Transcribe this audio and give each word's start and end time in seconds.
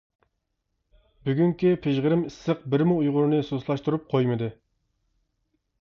بۈگۈنكى 1.27 1.75
پىژغىرىم 1.85 2.25
ئىسسىق 2.29 2.65
بىرمۇ 2.75 2.99
ئۇيغۇرنى 3.03 3.45
سۇسلاشتۇرۇپ 3.53 4.13
قويمىدى. 4.15 4.53